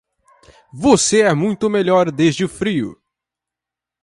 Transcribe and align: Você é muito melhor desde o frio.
Você 0.73 1.21
é 1.21 1.31
muito 1.35 1.69
melhor 1.69 2.09
desde 2.11 2.43
o 2.43 2.49
frio. 2.49 2.99